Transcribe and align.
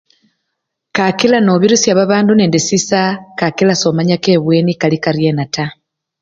Kakila 0.95 1.37
nobirisya 1.41 1.91
babandu 1.99 2.31
nende 2.35 2.59
sisa 2.67 3.01
kakila 3.39 3.73
somanya 3.81 4.17
kebweni 4.23 4.73
karikaryena 4.81 5.43
taa. 5.55 5.71